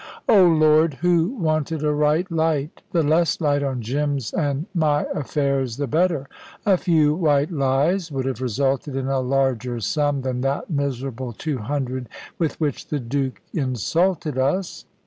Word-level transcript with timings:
"Oh, 0.27 0.47
Lord, 0.47 0.95
who 0.95 1.27
wanted 1.29 1.83
a 1.83 1.93
right 1.93 2.25
light? 2.31 2.81
The 2.91 3.03
less 3.03 3.39
light 3.39 3.61
on 3.61 3.83
Jim's 3.83 4.33
and 4.33 4.65
my 4.73 5.03
affairs 5.13 5.77
the 5.77 5.85
better. 5.85 6.27
A 6.65 6.75
few 6.75 7.13
white 7.13 7.51
lies 7.51 8.11
would 8.11 8.25
have 8.25 8.41
resulted 8.41 8.95
in 8.95 9.05
a 9.07 9.19
larger 9.19 9.79
sum 9.79 10.23
than 10.23 10.41
that 10.41 10.71
miserable 10.71 11.33
two 11.33 11.59
hundred 11.59 12.09
with 12.39 12.59
which 12.59 12.87
the 12.87 12.99
Duke 12.99 13.43
insulted 13.53 14.39
us." 14.39 14.85